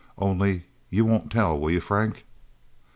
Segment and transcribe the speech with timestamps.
[0.17, 2.25] Only, you won't tell, will you, Frank?"